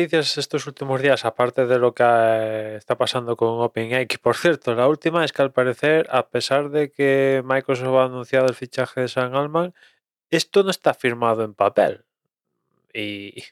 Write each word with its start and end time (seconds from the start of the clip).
Estos 0.00 0.68
últimos 0.68 1.02
días, 1.02 1.24
aparte 1.24 1.66
de 1.66 1.76
lo 1.80 1.92
que 1.92 2.04
eh, 2.06 2.76
está 2.76 2.96
pasando 2.96 3.36
con 3.36 3.60
OpenAI, 3.60 4.06
que 4.06 4.18
por 4.18 4.36
cierto, 4.36 4.72
la 4.76 4.86
última 4.86 5.24
es 5.24 5.32
que 5.32 5.42
al 5.42 5.52
parecer, 5.52 6.06
a 6.12 6.28
pesar 6.28 6.70
de 6.70 6.92
que 6.92 7.42
Microsoft 7.44 7.96
ha 7.96 8.04
anunciado 8.04 8.46
el 8.46 8.54
fichaje 8.54 9.00
de 9.00 9.08
Sam 9.08 9.34
Altman, 9.34 9.74
esto 10.30 10.62
no 10.62 10.70
está 10.70 10.94
firmado 10.94 11.42
en 11.42 11.52
papel. 11.52 12.04
Y, 12.94 13.42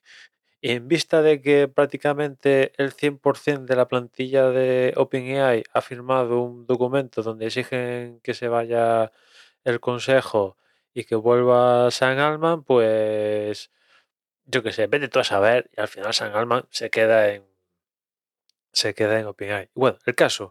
y 0.60 0.70
en 0.70 0.86
vista 0.86 1.20
de 1.20 1.42
que 1.42 1.66
prácticamente 1.66 2.72
el 2.76 2.94
100% 2.94 3.64
de 3.64 3.74
la 3.76 3.88
plantilla 3.88 4.48
de 4.50 4.94
OpenAI 4.96 5.64
ha 5.72 5.80
firmado 5.80 6.42
un 6.42 6.64
documento 6.64 7.24
donde 7.24 7.46
exigen 7.46 8.20
que 8.20 8.34
se 8.34 8.46
vaya 8.46 9.10
el 9.64 9.80
consejo 9.80 10.56
y 10.94 11.04
que 11.04 11.16
vuelva 11.16 11.90
Sam 11.90 12.20
Altman, 12.20 12.62
pues 12.62 13.72
yo 14.46 14.62
qué 14.62 14.72
sé, 14.72 14.86
vete 14.86 15.08
tú 15.08 15.18
a 15.20 15.24
saber 15.24 15.70
y 15.76 15.80
al 15.80 15.88
final 15.88 16.14
Sam 16.14 16.34
Altman 16.34 16.66
se 16.70 16.90
queda 16.90 17.28
en 17.30 17.44
se 18.72 18.94
queda 18.94 19.18
en 19.18 19.26
OpenAI. 19.26 19.70
Bueno, 19.74 19.98
el 20.04 20.14
caso, 20.14 20.50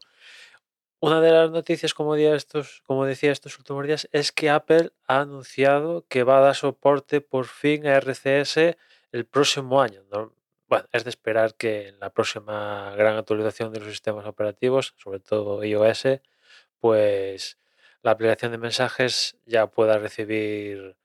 una 0.99 1.21
de 1.21 1.31
las 1.31 1.51
noticias, 1.51 1.93
como, 1.93 2.15
estos, 2.15 2.81
como 2.87 3.05
decía 3.05 3.31
estos 3.31 3.59
últimos 3.59 3.85
días, 3.85 4.09
es 4.11 4.31
que 4.31 4.49
Apple 4.49 4.91
ha 5.05 5.19
anunciado 5.19 6.07
que 6.07 6.23
va 6.23 6.39
a 6.39 6.41
dar 6.41 6.55
soporte 6.55 7.21
por 7.21 7.45
fin 7.45 7.85
a 7.85 7.95
RCS 7.99 8.77
el 9.11 9.25
próximo 9.25 9.79
año. 9.79 10.01
Bueno, 10.67 10.87
es 10.91 11.03
de 11.03 11.11
esperar 11.11 11.53
que 11.53 11.89
en 11.89 11.99
la 11.99 12.09
próxima 12.09 12.95
gran 12.97 13.17
actualización 13.17 13.71
de 13.71 13.81
los 13.81 13.89
sistemas 13.89 14.25
operativos, 14.25 14.95
sobre 14.97 15.19
todo 15.19 15.63
iOS, 15.63 16.21
pues 16.79 17.59
la 18.01 18.11
aplicación 18.11 18.51
de 18.51 18.57
mensajes 18.57 19.37
ya 19.45 19.67
pueda 19.67 19.99
recibir 19.99 20.97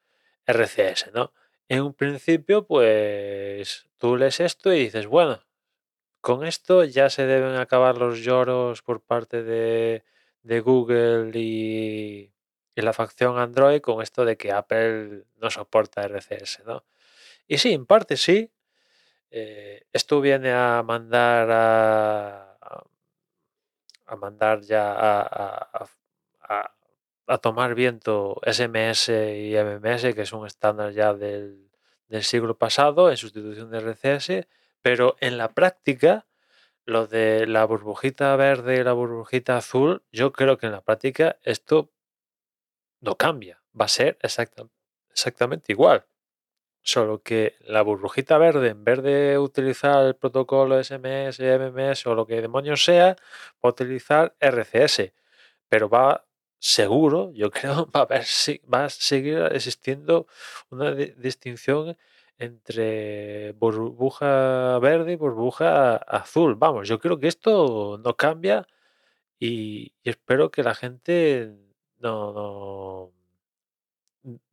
RCS, 0.46 1.12
¿no? 1.12 1.34
En 1.70 1.82
un 1.82 1.94
principio, 1.94 2.66
pues 2.66 3.86
tú 3.98 4.16
lees 4.16 4.40
esto 4.40 4.72
y 4.72 4.80
dices, 4.80 5.06
bueno, 5.06 5.40
con 6.20 6.44
esto 6.44 6.84
ya 6.84 7.10
se 7.10 7.26
deben 7.26 7.56
acabar 7.56 7.96
los 7.98 8.20
lloros 8.20 8.82
por 8.82 9.00
parte 9.02 9.44
de, 9.44 10.02
Google 10.62 11.30
y, 11.38 12.32
la 12.74 12.92
facción 12.92 13.38
Android 13.38 13.80
con 13.80 14.02
esto 14.02 14.24
de 14.24 14.36
que 14.36 14.52
Apple 14.52 15.24
no 15.36 15.50
soporta 15.50 16.02
RCS, 16.02 16.64
¿no? 16.66 16.84
Y 17.46 17.58
sí, 17.58 17.72
en 17.74 17.86
parte 17.86 18.16
sí. 18.16 18.50
Eh, 19.30 19.84
esto 19.92 20.20
viene 20.20 20.52
a 20.52 20.82
mandar 20.84 21.48
a, 21.52 22.86
mandar 24.16 24.62
ya 24.62 24.92
a 24.98 25.86
tomar 27.38 27.74
viento 27.74 28.40
SMS 28.44 29.08
y 29.08 29.54
MMS, 29.54 30.14
que 30.14 30.22
es 30.22 30.32
un 30.32 30.46
estándar 30.46 30.92
ya 30.92 31.14
del, 31.14 31.70
siglo 32.22 32.58
pasado, 32.58 33.10
en 33.10 33.16
sustitución 33.16 33.70
de 33.70 33.78
RCS, 33.78 34.48
pero 34.82 35.16
en 35.20 35.38
la 35.38 35.52
práctica, 35.52 36.26
lo 36.84 37.06
de 37.06 37.46
la 37.46 37.64
burbujita 37.64 38.34
verde 38.36 38.80
y 38.80 38.84
la 38.84 38.94
burbujita 38.94 39.56
azul, 39.56 40.02
yo 40.10 40.32
creo 40.32 40.58
que 40.58 40.66
en 40.66 40.72
la 40.72 40.80
práctica 40.80 41.38
esto 41.42 41.92
no 43.00 43.16
cambia, 43.16 43.62
va 43.78 43.84
a 43.84 43.88
ser 43.88 44.18
exactamente 44.22 45.72
igual. 45.72 46.06
Solo 46.82 47.22
que 47.22 47.56
la 47.60 47.82
burbujita 47.82 48.38
verde, 48.38 48.70
en 48.70 48.84
vez 48.84 49.02
de 49.02 49.38
utilizar 49.38 50.04
el 50.04 50.16
protocolo 50.16 50.82
SMS, 50.82 51.38
MMS 51.38 52.06
o 52.06 52.14
lo 52.14 52.26
que 52.26 52.40
demonios 52.40 52.82
sea, 52.82 53.16
va 53.62 53.68
a 53.68 53.68
utilizar 53.68 54.34
RCS. 54.40 55.12
Pero 55.68 55.88
va 55.88 56.24
seguro, 56.60 57.32
yo 57.34 57.50
creo, 57.50 57.86
va 57.96 58.00
a, 58.00 58.02
haber, 58.04 58.26
va 58.72 58.84
a 58.84 58.90
seguir 58.90 59.38
existiendo 59.52 60.26
una 60.70 60.92
distinción 60.94 61.96
entre 62.38 63.52
burbuja 63.52 64.78
verde 64.80 65.12
y 65.12 65.16
burbuja 65.16 65.96
azul. 65.96 66.54
Vamos, 66.56 66.88
yo 66.88 66.98
creo 67.00 67.18
que 67.20 67.28
esto 67.28 68.00
no 68.02 68.16
cambia 68.16 68.66
y, 69.40 69.94
espero 70.04 70.50
que 70.50 70.62
la 70.62 70.74
gente 70.74 71.54
no, 71.98 73.12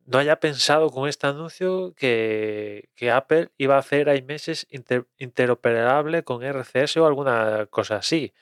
no, 0.06 0.18
haya 0.18 0.40
pensado 0.40 0.90
con 0.90 1.08
este 1.08 1.26
anuncio 1.26 1.94
que, 1.94 2.88
Apple 3.12 3.50
iba 3.58 3.76
a 3.76 3.78
hacer 3.80 4.08
iMessage 4.08 4.66
inter, 4.70 5.06
interoperable 5.18 6.24
con 6.24 6.42
RCS 6.42 6.98
o 6.98 7.06
alguna 7.06 7.66
cosa 7.66 7.96
así. 7.96 8.34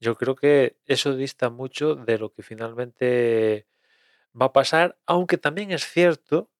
Yo 0.00 0.14
creo 0.16 0.36
que 0.36 0.76
eso 0.86 1.16
dista 1.16 1.50
mucho 1.50 1.94
de 1.96 2.18
lo 2.18 2.32
que 2.32 2.42
finalmente 2.42 3.66
va 4.40 4.46
a 4.46 4.52
pasar, 4.52 4.98
aunque 5.06 5.38
también 5.38 5.72
es 5.72 5.84
cierto 5.86 6.50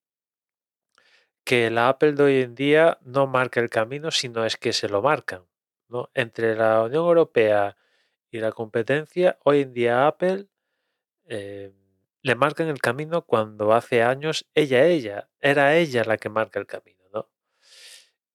que 1.43 1.69
la 1.71 1.89
Apple 1.89 2.13
de 2.13 2.23
hoy 2.23 2.41
en 2.41 2.55
día 2.55 2.99
no 3.03 3.27
marca 3.27 3.61
el 3.61 3.69
camino, 3.69 4.11
sino 4.11 4.45
es 4.45 4.57
que 4.57 4.73
se 4.73 4.89
lo 4.89 5.01
marcan. 5.01 5.45
¿no? 5.87 6.09
Entre 6.13 6.55
la 6.55 6.83
Unión 6.83 7.05
Europea 7.05 7.77
y 8.31 8.39
la 8.39 8.51
competencia, 8.51 9.37
hoy 9.43 9.61
en 9.61 9.73
día 9.73 10.07
Apple 10.07 10.47
eh, 11.25 11.73
le 12.21 12.35
marcan 12.35 12.67
el 12.67 12.79
camino 12.81 13.21
cuando 13.23 13.73
hace 13.73 14.03
años 14.03 14.45
ella, 14.55 14.85
ella, 14.85 15.29
era 15.39 15.75
ella 15.77 16.03
la 16.03 16.17
que 16.17 16.29
marca 16.29 16.59
el 16.59 16.67
camino. 16.67 16.96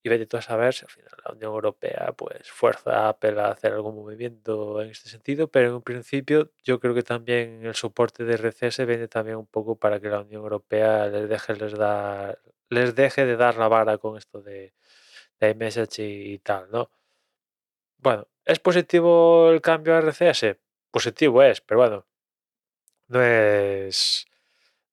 Y 0.05 0.09
vete 0.09 0.27
tú 0.27 0.37
a 0.37 0.43
saber 0.43 0.75
si 0.75 0.85
al 0.85 0.91
final 0.91 1.13
la 1.25 1.33
Unión 1.33 1.53
Europea 1.53 2.13
pues 2.17 2.51
fuerza 2.51 3.07
a 3.07 3.09
Apple 3.11 3.41
a 3.41 3.49
hacer 3.51 3.73
algún 3.73 3.95
movimiento 3.95 4.83
en 4.83 4.91
este 4.91 5.09
sentido, 5.09 5.49
pero 5.49 5.69
en 5.69 5.75
un 5.75 5.83
principio 5.83 6.51
yo 6.65 6.81
creo 6.81 6.95
que 6.95 7.03
también 7.05 7.65
el 7.65 7.75
soporte 7.77 8.25
de 8.25 8.35
RCS 8.35 8.85
viene 8.87 9.07
también 9.09 9.37
un 9.37 9.47
poco 9.47 9.77
para 9.77 10.01
que 10.01 10.09
la 10.09 10.21
Unión 10.23 10.43
Europea 10.43 11.07
les 11.07 11.29
deje, 11.29 11.55
les 11.55 11.75
dar, 11.75 12.41
les 12.69 12.95
deje 12.97 13.27
de 13.27 13.37
dar 13.37 13.57
la 13.59 13.69
vara 13.69 13.99
con 13.99 14.17
esto 14.17 14.43
de, 14.43 14.75
de 15.41 15.51
iMessage 15.51 16.03
y, 16.03 16.39
tal, 16.39 16.71
¿no? 16.71 16.91
Bueno, 17.99 18.29
¿es 18.45 18.59
positivo 18.59 19.51
el 19.51 19.61
cambio 19.61 19.95
a 19.95 20.01
RCS? 20.01 20.57
Positivo 20.91 21.43
es, 21.43 21.61
pero 21.61 21.81
bueno, 21.81 22.07
no 23.09 23.23
es, 23.23 24.27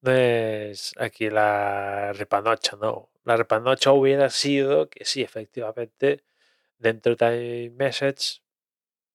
no 0.02 0.12
es 0.12 0.94
aquí 0.98 1.30
la 1.30 2.14
repanocha, 2.14 2.78
¿no? 2.78 3.10
La 3.30 3.38
repanocha 3.38 3.92
hubiera 3.92 4.32
sido 4.32 4.90
que 4.90 5.06
sí, 5.06 5.22
efectivamente, 5.22 6.24
dentro 6.80 7.16
de 7.16 7.72
Message 7.76 8.42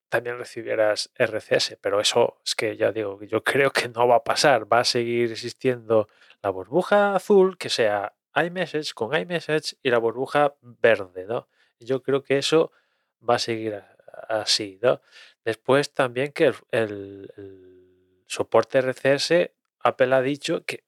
también 0.09 0.39
recibieras 0.39 1.11
RCS, 1.17 1.79
pero 1.81 2.01
eso 2.01 2.41
es 2.45 2.55
que 2.55 2.77
ya 2.77 2.93
digo, 2.93 3.21
yo 3.25 3.43
creo 3.43 3.73
que 3.73 3.89
no 3.89 4.07
va 4.07 4.19
a 4.19 4.23
pasar, 4.23 4.73
va 4.73 4.79
a 4.79 4.85
seguir 4.85 5.33
existiendo 5.33 6.07
la 6.45 6.51
burbuja 6.51 7.17
azul 7.17 7.59
que 7.59 7.69
sea 7.69 8.15
iMessage 8.37 8.95
con 8.95 9.17
iMessage 9.17 9.79
y 9.83 9.91
la 9.91 9.99
burbuja 9.99 10.55
verde, 10.61 11.27
¿no? 11.27 11.49
Yo 11.81 12.01
creo 12.01 12.23
que 12.23 12.39
eso 12.39 12.71
va 13.29 13.35
a 13.35 13.41
seguir 13.41 13.83
así, 14.29 14.79
¿no? 14.81 15.01
Después 15.45 15.93
también 15.93 16.31
que 16.31 16.55
el, 16.71 17.33
el 17.37 18.23
soporte 18.29 18.79
RCS, 18.79 19.51
Apple 19.81 20.15
ha 20.15 20.23
dicho 20.23 20.65
que 20.65 20.85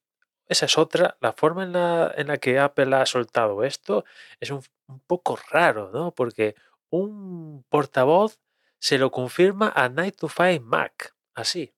esa 0.48 0.66
es 0.66 0.78
otra. 0.78 1.16
La 1.20 1.32
forma 1.32 1.64
en 1.64 1.72
la, 1.72 2.12
en 2.16 2.28
la 2.28 2.38
que 2.38 2.58
Apple 2.58 2.94
ha 2.94 3.06
soltado 3.06 3.64
esto 3.64 4.04
es 4.40 4.50
un, 4.50 4.62
poco 5.06 5.38
raro, 5.50 5.90
¿no? 5.92 6.12
Porque 6.12 6.54
un 6.90 7.64
portavoz 7.68 8.38
se 8.78 8.98
lo 8.98 9.10
confirma 9.10 9.72
a 9.74 9.88
Night 9.88 10.16
to 10.16 10.28
Find 10.28 10.62
Mac. 10.62 11.14
Así. 11.34 11.74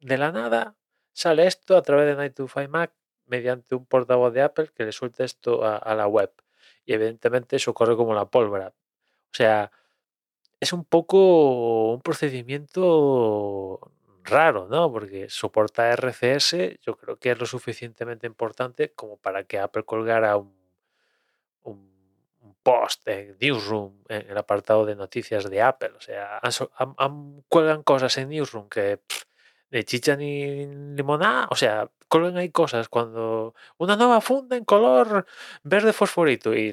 De 0.00 0.18
la 0.18 0.32
nada 0.32 0.76
sale 1.12 1.46
esto 1.46 1.76
a 1.76 1.82
través 1.82 2.06
de 2.06 2.16
Night 2.16 2.34
to 2.34 2.48
Find 2.48 2.70
Mac 2.70 2.92
mediante 3.26 3.74
un 3.74 3.86
portavoz 3.86 4.32
de 4.32 4.42
Apple 4.42 4.70
que 4.74 4.84
le 4.84 4.92
suelta 4.92 5.24
esto 5.24 5.64
a, 5.64 5.76
a 5.76 5.94
la 5.94 6.06
web. 6.08 6.32
Y 6.84 6.94
evidentemente 6.94 7.56
eso 7.56 7.74
corre 7.74 7.96
como 7.96 8.14
la 8.14 8.26
pólvora. 8.26 8.68
O 8.68 9.34
sea, 9.34 9.70
es 10.58 10.72
un 10.72 10.84
poco 10.84 11.92
un 11.92 12.00
procedimiento 12.02 13.92
raro, 14.24 14.68
¿no? 14.68 14.90
Porque 14.92 15.28
soporta 15.28 15.90
RCS, 15.90 16.78
yo 16.80 16.96
creo 16.96 17.18
que 17.18 17.30
es 17.32 17.38
lo 17.38 17.46
suficientemente 17.46 18.26
importante 18.26 18.92
como 18.92 19.16
para 19.16 19.44
que 19.44 19.58
Apple 19.58 19.84
colgara 19.84 20.36
un, 20.36 20.54
un, 21.62 21.90
post 22.62 23.08
en 23.08 23.38
Newsroom, 23.40 24.04
en 24.08 24.30
el 24.30 24.36
apartado 24.36 24.84
de 24.84 24.94
noticias 24.94 25.48
de 25.48 25.62
Apple. 25.62 25.92
O 25.96 26.00
sea, 26.00 26.40
han, 26.98 27.42
cuelgan 27.48 27.82
cosas 27.82 28.16
en 28.18 28.28
Newsroom 28.28 28.68
que 28.68 29.00
de 29.70 29.84
chicha 29.84 30.16
ni 30.16 30.66
limonada, 30.94 31.48
o 31.50 31.54
sea, 31.56 31.90
colgan 32.08 32.36
ahí 32.36 32.50
cosas 32.50 32.88
cuando 32.88 33.54
una 33.78 33.96
nueva 33.96 34.20
funda 34.20 34.56
en 34.56 34.64
color 34.64 35.26
verde 35.62 35.92
fosforito 35.92 36.54
y, 36.54 36.72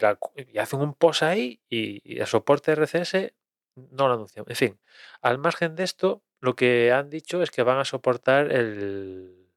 hacen 0.60 0.82
un 0.82 0.94
post 0.94 1.24
ahí 1.24 1.62
y 1.70 2.20
el 2.20 2.28
soporte 2.28 2.74
RCS 2.74 3.34
no 3.76 4.08
lo 4.08 4.16
anuncian. 4.16 4.46
En 4.48 4.56
fin, 4.56 4.80
al 5.22 5.38
margen 5.38 5.76
de 5.76 5.84
esto, 5.84 6.24
lo 6.40 6.56
que 6.56 6.92
han 6.92 7.10
dicho 7.10 7.42
es 7.42 7.52
que 7.52 7.64
van 7.64 7.80
a 7.80 7.86
soportar 7.86 8.52
el, 8.52 9.48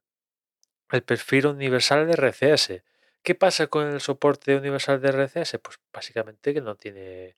el 0.91 1.03
perfil 1.03 1.47
universal 1.47 2.07
de 2.07 2.13
RCS. 2.15 2.83
¿Qué 3.23 3.35
pasa 3.35 3.67
con 3.67 3.87
el 3.89 4.01
soporte 4.01 4.57
universal 4.57 5.01
de 5.01 5.09
RCS? 5.09 5.59
Pues 5.63 5.79
básicamente 5.93 6.55
que 6.55 6.61
no 6.61 6.77
tiene 6.77 7.37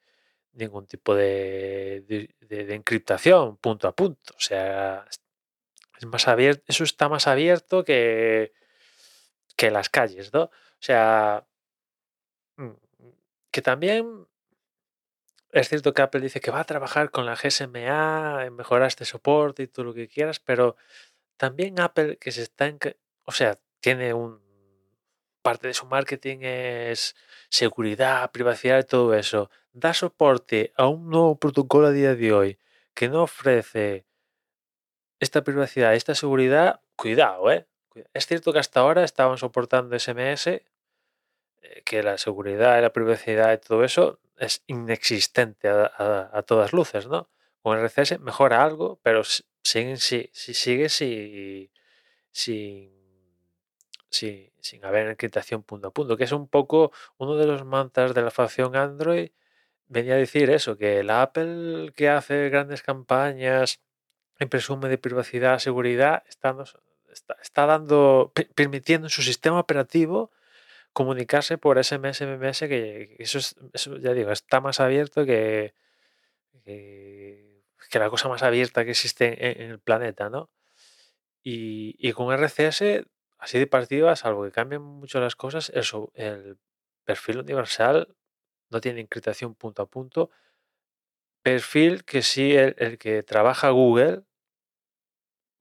ningún 0.52 0.86
tipo 0.86 1.14
de, 1.14 2.04
de, 2.40 2.74
encriptación 2.74 3.56
punto 3.56 3.88
a 3.88 3.96
punto. 3.96 4.34
O 4.36 4.40
sea, 4.40 5.06
es 5.98 6.06
más 6.06 6.28
abierto, 6.28 6.62
eso 6.68 6.84
está 6.84 7.08
más 7.08 7.26
abierto 7.26 7.84
que, 7.84 8.52
que 9.56 9.70
las 9.70 9.88
calles, 9.88 10.32
¿no? 10.32 10.44
O 10.44 10.50
sea, 10.78 11.46
mm, 12.56 12.70
que 13.50 13.62
también 13.62 14.26
es 15.52 15.68
cierto 15.68 15.92
que 15.94 16.02
Apple 16.02 16.20
dice 16.20 16.40
que 16.40 16.50
va 16.50 16.60
a 16.60 16.64
trabajar 16.64 17.10
con 17.10 17.26
la 17.26 17.36
GSMA 17.36 18.44
en 18.46 18.56
mejorar 18.56 18.88
este 18.88 19.04
soporte 19.04 19.62
y 19.62 19.66
todo 19.68 19.86
lo 19.86 19.94
que 19.94 20.08
quieras, 20.08 20.40
pero 20.40 20.76
también 21.36 21.80
Apple 21.80 22.18
que 22.18 22.32
se 22.32 22.42
está 22.42 22.66
en, 22.66 22.78
o 23.24 23.32
sea, 23.32 23.58
tiene 23.80 24.14
un 24.14 24.42
parte 25.42 25.68
de 25.68 25.74
su 25.74 25.86
marketing 25.86 26.38
es 26.42 27.16
seguridad, 27.50 28.30
privacidad 28.30 28.78
y 28.80 28.84
todo 28.84 29.14
eso. 29.14 29.50
Da 29.72 29.92
soporte 29.92 30.72
a 30.76 30.86
un 30.86 31.10
nuevo 31.10 31.36
protocolo 31.36 31.88
a 31.88 31.92
día 31.92 32.14
de 32.14 32.32
hoy 32.32 32.58
que 32.94 33.08
no 33.08 33.24
ofrece 33.24 34.06
esta 35.20 35.42
privacidad, 35.44 35.94
esta 35.94 36.14
seguridad, 36.14 36.80
cuidado, 36.96 37.50
¿eh? 37.50 37.66
Es 38.14 38.26
cierto 38.26 38.52
que 38.52 38.58
hasta 38.58 38.80
ahora 38.80 39.04
estaban 39.04 39.38
soportando 39.38 39.98
SMS, 39.98 40.62
que 41.84 42.02
la 42.02 42.18
seguridad 42.18 42.78
y 42.78 42.82
la 42.82 42.92
privacidad 42.92 43.52
y 43.52 43.58
todo 43.58 43.84
eso 43.84 44.20
es 44.38 44.62
inexistente 44.66 45.68
a, 45.68 46.42
todas 46.46 46.72
luces, 46.72 47.06
¿no? 47.06 47.28
Con 47.62 47.78
RCS 47.78 48.18
mejora 48.20 48.64
algo, 48.64 48.98
pero 49.02 49.22
siguen, 49.62 49.98
si, 49.98 50.30
si 50.32 50.54
sigue 50.54 50.88
si, 50.88 51.70
sin, 52.32 52.90
sin 54.10 54.84
haber 54.84 55.08
encriptación 55.08 55.62
punto 55.62 55.88
a 55.88 55.90
punto, 55.92 56.16
que 56.16 56.24
es 56.24 56.32
un 56.32 56.48
poco 56.48 56.92
uno 57.18 57.36
de 57.36 57.46
los 57.46 57.64
mantras 57.64 58.14
de 58.14 58.22
la 58.22 58.30
facción 58.30 58.74
Android. 58.76 59.30
Venía 59.88 60.14
a 60.14 60.16
decir 60.16 60.50
eso, 60.50 60.76
que 60.76 61.02
la 61.04 61.22
Apple 61.22 61.92
que 61.94 62.08
hace 62.08 62.48
grandes 62.48 62.82
campañas 62.82 63.80
en 64.38 64.48
presume 64.48 64.88
de 64.88 64.98
privacidad, 64.98 65.58
seguridad, 65.58 66.24
está, 66.28 66.56
está, 67.42 67.66
dando, 67.66 68.32
permitiendo 68.54 69.06
en 69.06 69.10
su 69.10 69.22
sistema 69.22 69.60
operativo 69.60 70.30
comunicarse 70.92 71.58
por 71.58 71.82
SMS, 71.82 72.22
MMS, 72.22 72.60
que 72.68 73.16
eso, 73.18 73.38
es, 73.38 73.56
eso 73.72 73.96
ya 73.98 74.12
digo, 74.12 74.30
está 74.30 74.60
más 74.60 74.80
abierto 74.80 75.24
que, 75.24 75.74
que, 76.64 77.62
la 77.94 78.10
cosa 78.10 78.28
más 78.28 78.42
abierta 78.42 78.84
que 78.84 78.92
existe 78.92 79.62
en, 79.62 79.70
el 79.70 79.78
planeta, 79.80 80.30
¿no? 80.30 80.50
Y, 81.42 81.96
y, 81.98 82.12
con 82.12 82.32
RCS, 82.32 83.04
así 83.38 83.58
de 83.58 83.66
partida, 83.66 84.14
salvo 84.16 84.44
que 84.44 84.52
cambien 84.52 84.82
mucho 84.82 85.20
las 85.20 85.36
cosas, 85.36 85.70
eso, 85.74 86.12
el 86.14 86.58
perfil 87.04 87.38
universal 87.38 88.14
no 88.70 88.80
tiene 88.80 89.00
encriptación 89.00 89.54
punto 89.54 89.82
a 89.82 89.86
punto. 89.86 90.30
Perfil 91.42 92.04
que 92.04 92.22
sí, 92.22 92.54
el 92.56 92.98
que 92.98 93.22
trabaja 93.22 93.70
Google, 93.70 94.22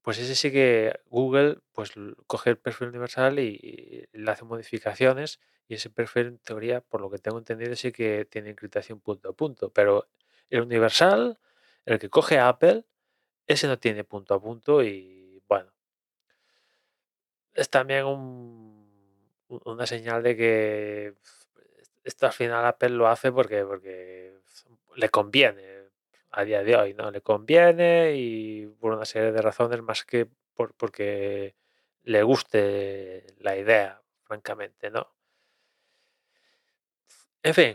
pues 0.02 0.18
ese 0.18 0.34
sí 0.34 0.50
que 0.50 1.00
Google 1.06 1.58
pues 1.72 1.92
coge 2.26 2.50
el 2.50 2.58
perfil 2.58 2.88
universal 2.88 3.38
y, 3.38 4.08
le 4.12 4.30
hace 4.30 4.44
modificaciones 4.44 5.40
y 5.68 5.74
ese 5.74 5.90
perfil 5.90 6.26
en 6.26 6.38
teoría, 6.38 6.80
por 6.80 7.00
lo 7.00 7.10
que 7.10 7.18
tengo 7.18 7.38
entendido, 7.38 7.74
sí 7.76 7.92
que 7.92 8.26
tiene 8.26 8.50
encriptación 8.50 9.00
punto 9.00 9.30
a 9.30 9.32
punto, 9.32 9.70
pero 9.72 10.08
el 10.50 10.62
universal, 10.62 11.38
el 11.86 11.98
que 11.98 12.10
coge 12.10 12.38
Apple, 12.38 12.84
ese 13.46 13.68
no 13.68 13.78
tiene 13.78 14.04
punto 14.04 14.34
a 14.34 14.40
punto 14.42 14.82
y 14.82 15.40
bueno, 15.48 15.72
es 17.54 17.70
también 17.70 18.04
una 19.48 19.86
señal 19.86 20.22
de 20.22 20.36
que 20.36 21.14
esto 22.04 22.26
al 22.26 22.32
final 22.32 22.64
Apple 22.66 22.90
lo 22.90 23.08
hace 23.08 23.30
porque, 23.30 23.64
porque 23.64 24.34
le 24.96 25.08
conviene 25.10 25.81
a 26.32 26.44
día 26.44 26.62
de 26.64 26.76
hoy, 26.76 26.94
¿no? 26.94 27.10
Le 27.10 27.20
conviene 27.20 28.14
y 28.16 28.66
por 28.66 28.94
una 28.94 29.04
serie 29.04 29.32
de 29.32 29.42
razones 29.42 29.82
más 29.82 30.04
que 30.04 30.28
por, 30.54 30.74
porque 30.74 31.54
le 32.02 32.22
guste 32.22 33.26
la 33.38 33.56
idea, 33.56 34.02
francamente, 34.24 34.90
¿no? 34.90 35.14
En 37.42 37.54
fin, 37.54 37.74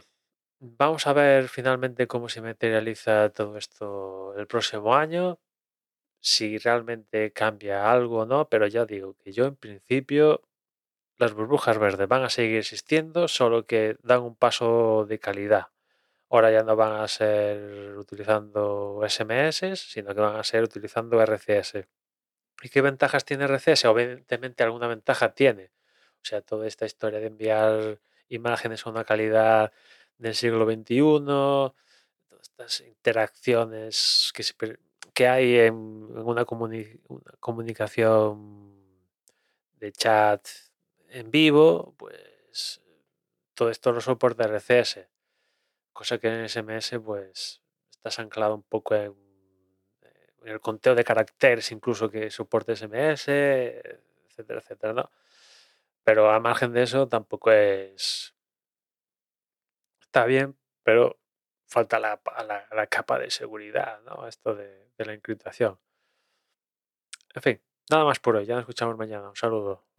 vamos 0.59 1.07
a 1.07 1.13
ver 1.13 1.50
finalmente 1.50 2.07
cómo 2.07 2.30
se 2.30 2.42
materializa 2.42 3.30
todo 3.31 3.57
esto 3.57 4.33
el 4.38 4.48
próximo 4.48 4.95
año, 4.95 5.39
si 6.21 6.57
realmente 6.57 7.33
cambia 7.33 7.92
algo 7.92 8.19
o 8.19 8.25
no, 8.25 8.50
pero 8.50 8.68
ya 8.68 8.86
digo 8.86 9.15
que 9.18 9.33
yo 9.33 9.45
en 9.45 9.56
principio 9.56 10.44
las 11.18 11.33
burbujas 11.33 11.80
verdes 11.80 12.07
van 12.07 12.24
a 12.24 12.30
seguir 12.30 12.57
existiendo, 12.59 13.27
solo 13.27 13.65
que 13.68 13.98
dan 14.04 14.24
un 14.24 14.36
paso 14.36 15.06
de 15.07 15.19
calidad 15.19 15.68
ahora 16.29 16.51
ya 16.51 16.63
no 16.63 16.75
van 16.75 17.01
a 17.01 17.07
ser 17.07 17.97
utilizando 17.97 19.01
SMS, 19.07 19.79
sino 19.79 20.13
que 20.13 20.21
van 20.21 20.35
a 20.35 20.44
ser 20.44 20.63
utilizando 20.63 21.21
RCS. 21.21 21.85
¿Y 22.63 22.69
qué 22.69 22.81
ventajas 22.81 23.25
tiene 23.25 23.45
RCS? 23.45 23.85
Obviamente 23.85 24.63
alguna 24.63 24.88
ventaja 24.88 25.33
tiene. 25.33 25.71
O 26.15 26.25
sea, 26.25 26.41
toda 26.41 26.68
esta 26.68 26.85
historia 26.85 27.19
de 27.19 27.27
enviar 27.27 28.00
imágenes 28.29 28.85
a 28.85 28.89
una 28.89 29.06
calidad 29.06 29.71
del 30.18 30.35
siglo 30.35 30.65
XXI, 30.65 30.95
todas 31.15 32.41
estas 32.41 32.81
interacciones 32.81 34.33
que, 35.13 35.27
hay 35.27 35.57
en, 35.59 35.75
una, 35.75 36.45
comunicación 37.39 38.75
de 39.75 39.91
chat 39.91 40.47
en 41.09 41.31
vivo, 41.31 41.95
pues 41.97 42.81
todo 43.53 43.69
esto 43.69 43.91
lo 43.91 44.01
soporta 44.01 44.47
RCS 44.47 45.07
cosa 45.97 46.19
que 46.19 46.27
en 46.27 46.47
SMS 46.47 46.99
pues 47.03 47.63
estás 47.89 48.19
anclado 48.19 48.53
un 48.53 48.61
poco 48.61 48.94
en, 48.94 49.15
el 50.45 50.61
conteo 50.61 50.94
de 50.95 51.03
caracteres 51.03 51.71
incluso 51.71 52.09
que 52.09 52.29
soporte 52.29 52.75
SMS, 52.75 53.27
etcétera, 53.27 54.59
etcétera, 54.59 54.94
¿no? 54.94 55.11
Pero 56.03 56.29
a 56.29 56.39
margen 56.39 56.71
de 56.71 56.83
eso 56.83 57.07
tampoco 57.09 57.51
es... 57.51 58.33
Está 59.99 60.25
bien, 60.25 60.55
pero 60.83 61.19
falta 61.65 61.99
la, 61.99 62.21
capa 62.89 63.19
de 63.19 63.29
seguridad, 63.29 63.99
¿no? 64.03 64.27
Esto 64.27 64.55
de 64.55 64.88
la 64.99 65.13
encriptación. 65.13 65.79
En 67.33 67.41
fin, 67.41 67.61
nada 67.89 68.05
más 68.05 68.19
por 68.19 68.35
hoy. 68.35 68.45
Ya 68.45 68.53
nos 68.53 68.61
escuchamos 68.61 68.97
mañana. 68.97 69.29
Un 69.29 69.35
saludo. 69.35 69.86